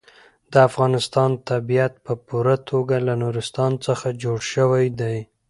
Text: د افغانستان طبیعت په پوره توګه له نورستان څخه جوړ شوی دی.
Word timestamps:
د 0.51 0.53
افغانستان 0.69 1.31
طبیعت 1.49 1.93
په 2.05 2.13
پوره 2.27 2.55
توګه 2.69 2.95
له 3.07 3.13
نورستان 3.23 3.71
څخه 3.85 4.07
جوړ 4.23 4.39
شوی 4.53 4.85
دی. 4.99 5.17